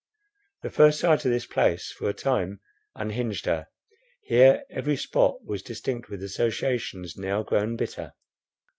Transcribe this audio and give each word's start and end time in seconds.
The 0.63 0.71
first 0.71 0.99
sight 0.99 1.25
of 1.25 1.31
this 1.31 1.45
place 1.45 1.91
for 1.91 2.09
a 2.09 2.13
time 2.15 2.59
unhinged 2.95 3.45
her. 3.45 3.67
Here 4.23 4.63
every 4.71 4.95
spot 4.97 5.45
was 5.45 5.61
distinct 5.61 6.09
with 6.09 6.23
associations 6.23 7.15
now 7.17 7.43
grown 7.43 7.75
bitter. 7.75 8.13